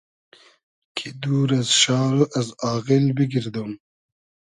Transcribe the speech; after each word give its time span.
کی 0.95 1.09
دور 1.23 1.49
از 1.61 1.69
شار 1.81 2.13
و 2.21 2.25
از 2.39 2.47
آغیل 2.73 3.13
بیگئردوم 3.17 3.71